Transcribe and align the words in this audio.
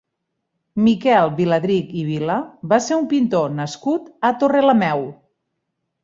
Miquel 0.85 1.27
Viladrich 1.41 1.91
i 2.03 2.05
Vila 2.07 2.37
va 2.71 2.79
ser 2.85 2.97
un 3.01 3.05
pintor 3.11 3.53
nascut 3.59 4.09
a 4.31 4.33
Torrelameu. 4.45 5.05